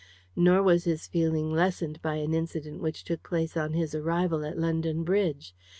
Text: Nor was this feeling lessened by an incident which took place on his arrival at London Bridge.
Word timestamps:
Nor 0.35 0.63
was 0.63 0.85
this 0.85 1.05
feeling 1.05 1.51
lessened 1.51 2.01
by 2.01 2.15
an 2.15 2.33
incident 2.33 2.81
which 2.81 3.03
took 3.03 3.21
place 3.21 3.55
on 3.55 3.73
his 3.73 3.93
arrival 3.93 4.43
at 4.43 4.57
London 4.57 5.03
Bridge. 5.03 5.53